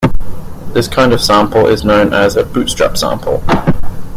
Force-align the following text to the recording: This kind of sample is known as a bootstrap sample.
This 0.73 0.87
kind 0.87 1.13
of 1.13 1.21
sample 1.21 1.67
is 1.67 1.83
known 1.85 2.11
as 2.11 2.35
a 2.35 2.43
bootstrap 2.43 2.97
sample. 2.97 3.43